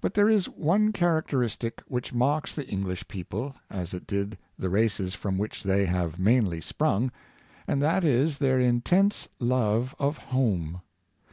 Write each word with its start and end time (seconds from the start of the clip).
But 0.00 0.14
there 0.14 0.28
is 0.28 0.48
one 0.48 0.90
characteristic 0.90 1.80
which 1.86 2.12
marks 2.12 2.56
the 2.56 2.66
English 2.68 3.06
people, 3.06 3.54
as 3.70 3.94
it 3.94 4.04
did 4.04 4.36
the 4.58 4.68
races 4.68 5.14
from 5.14 5.38
which 5.38 5.62
they 5.62 5.86
have 5.86 6.18
mainly 6.18 6.60
sprung, 6.60 7.12
and 7.68 7.80
that 7.80 8.02
is 8.02 8.38
their 8.38 8.58
intense 8.58 9.28
love 9.38 9.94
of 10.00 10.18
home. 10.18 10.80